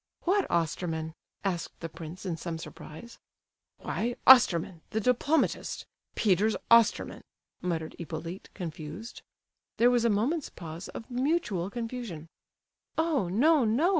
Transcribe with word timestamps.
"What 0.21 0.49
Osterman?" 0.49 1.13
asked 1.43 1.79
the 1.79 1.87
prince 1.87 2.25
in 2.25 2.35
some 2.35 2.57
surprise. 2.57 3.19
"Why, 3.77 4.15
Osterman—the 4.25 4.99
diplomatist. 4.99 5.85
Peter's 6.15 6.55
Osterman," 6.71 7.23
muttered 7.61 7.93
Hippolyte, 7.99 8.49
confused. 8.55 9.21
There 9.77 9.91
was 9.91 10.03
a 10.03 10.09
moment's 10.09 10.49
pause 10.49 10.87
of 10.87 11.11
mutual 11.11 11.69
confusion. 11.69 12.29
"Oh, 12.97 13.27
no, 13.29 13.63
no!" 13.63 13.89